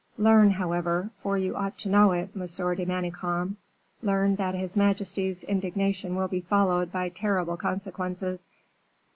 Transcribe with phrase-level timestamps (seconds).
[0.17, 3.55] "Learn, however for you ought to know it, Monsieur de Manicamp
[4.01, 8.49] learn that his majesty's indignation will be followed by terrible consequences.